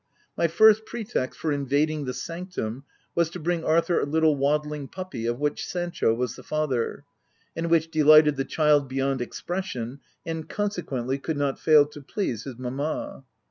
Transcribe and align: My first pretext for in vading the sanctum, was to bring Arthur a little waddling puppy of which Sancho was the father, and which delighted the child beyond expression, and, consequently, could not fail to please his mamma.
My 0.35 0.47
first 0.47 0.87
pretext 0.87 1.37
for 1.39 1.51
in 1.51 1.67
vading 1.67 2.07
the 2.07 2.13
sanctum, 2.15 2.85
was 3.13 3.29
to 3.29 3.39
bring 3.39 3.63
Arthur 3.63 3.99
a 3.99 4.03
little 4.07 4.35
waddling 4.35 4.87
puppy 4.87 5.27
of 5.27 5.39
which 5.39 5.63
Sancho 5.63 6.11
was 6.11 6.35
the 6.35 6.41
father, 6.41 7.03
and 7.55 7.69
which 7.69 7.91
delighted 7.91 8.35
the 8.35 8.43
child 8.43 8.87
beyond 8.89 9.21
expression, 9.21 9.99
and, 10.25 10.49
consequently, 10.49 11.19
could 11.19 11.37
not 11.37 11.59
fail 11.59 11.85
to 11.85 12.01
please 12.01 12.45
his 12.45 12.57
mamma. 12.57 13.23